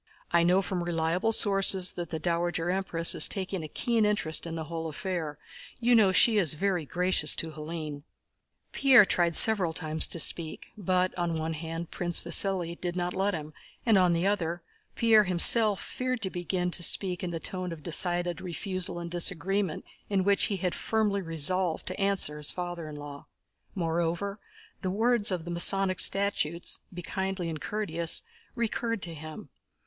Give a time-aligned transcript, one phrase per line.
[0.31, 4.55] "I know from reliable sources that the Dowager Empress is taking a keen interest in
[4.55, 5.37] the whole affair.
[5.79, 8.01] You know she is very gracious to Hélène."
[8.71, 13.35] Pierre tried several times to speak, but, on one hand, Prince Vasíli did not let
[13.35, 13.53] him
[13.85, 14.63] and, on the other,
[14.95, 19.85] Pierre himself feared to begin to speak in the tone of decided refusal and disagreement
[20.09, 23.27] in which he had firmly resolved to answer his father in law.
[23.75, 24.39] Moreover,
[24.81, 28.23] the words of the Masonic statutes, "be kindly and courteous,"
[28.55, 29.49] recurred to him.